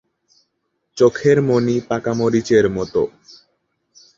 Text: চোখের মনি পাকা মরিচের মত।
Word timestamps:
চোখের 0.97 1.37
মনি 1.41 1.75
পাকা 1.89 2.11
মরিচের 2.13 2.65
মত। 2.69 2.93